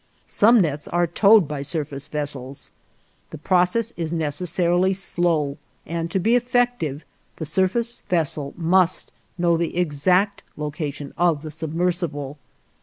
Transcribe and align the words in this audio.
Some 0.25 0.61
nets 0.61 0.87
are 0.87 1.05
towed 1.05 1.47
by 1.47 1.61
surface 1.61 2.07
vessels. 2.07 2.71
The 3.29 3.37
process 3.37 3.93
is 3.95 4.11
necessarily 4.11 4.93
slow, 4.93 5.59
and 5.85 6.09
to 6.09 6.17
be 6.17 6.35
effective 6.35 7.05
the 7.35 7.45
surface 7.45 8.01
vessel 8.09 8.55
must 8.57 9.11
know 9.37 9.57
the 9.57 9.77
exact 9.77 10.41
location 10.57 11.13
of 11.19 11.43
the 11.43 11.51
submersible. 11.51 12.39